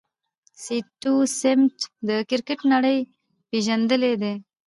[0.63, 2.97] سټیو سميټ د کرکټ نړۍ
[3.49, 4.35] پېژندلی دئ.